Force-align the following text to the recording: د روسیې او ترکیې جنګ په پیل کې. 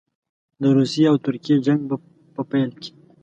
د 0.61 0.63
روسیې 0.77 1.05
او 1.11 1.17
ترکیې 1.25 1.55
جنګ 1.65 1.81
په 2.35 2.41
پیل 2.51 2.69
کې. 2.81 2.91